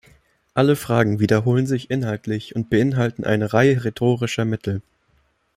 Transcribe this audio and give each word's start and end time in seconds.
Alle 0.55 0.75
Fragen 0.77 1.19
wiederholen 1.19 1.67
sich 1.67 1.91
inhaltlich 1.91 2.55
und 2.55 2.71
beinhalten 2.71 3.23
eine 3.23 3.53
Reihe 3.53 3.83
rhetorischer 3.85 4.45
Mittel. 4.45 4.81